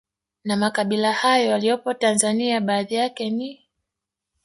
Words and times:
Na 0.45 0.55
makabila 0.57 1.11
hayo 1.11 1.45
yaliyopo 1.49 1.93
Tanzania 1.93 2.61
baadhi 2.61 2.95
yake 2.95 3.29
ni 3.29 3.61